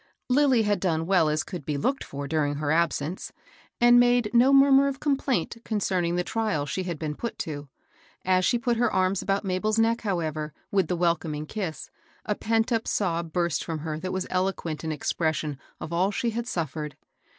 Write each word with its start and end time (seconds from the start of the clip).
Lilly 0.29 0.63
had 0.63 0.79
done 0.79 1.05
well 1.05 1.29
as 1.29 1.43
could 1.43 1.63
be 1.63 1.77
looked 1.77 2.03
for 2.03 2.27
dur 2.27 2.43
ing 2.43 2.55
her 2.55 2.71
absence, 2.71 3.31
and 3.79 3.99
made 3.99 4.31
no 4.33 4.51
murmur 4.51 4.87
of 4.87 4.99
com 4.99 5.15
plaint 5.15 5.63
concerning 5.63 6.15
the 6.15 6.23
trial 6.23 6.65
she 6.65 6.81
had 6.81 6.97
been 6.97 7.13
put 7.13 7.37
to. 7.37 7.69
As 8.25 8.43
she 8.43 8.57
put 8.57 8.77
her 8.77 8.91
arms 8.91 9.21
about 9.21 9.45
Mabel's 9.45 9.77
neck, 9.77 10.01
however, 10.01 10.55
with 10.71 10.87
the 10.87 10.97
welcoming 10.97 11.45
kiss, 11.45 11.91
a 12.25 12.33
pent 12.33 12.71
up 12.71 12.87
sob 12.87 13.31
burst 13.31 13.63
from 13.63 13.77
her 13.81 13.99
that 13.99 14.11
was 14.11 14.25
eloquent 14.31 14.83
in 14.83 14.91
expression 14.91 15.59
of 15.79 15.93
all 15.93 16.09
she 16.09 16.31
had 16.31 16.47
suffered. 16.47 16.97